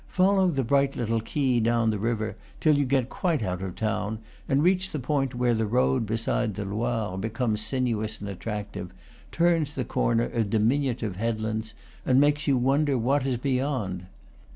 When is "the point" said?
4.91-5.35